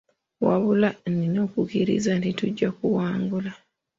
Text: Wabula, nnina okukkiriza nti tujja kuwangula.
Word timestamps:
Wabula, 0.45 0.89
nnina 1.09 1.39
okukkiriza 1.47 2.11
nti 2.19 2.31
tujja 2.39 2.69
kuwangula. 2.77 3.51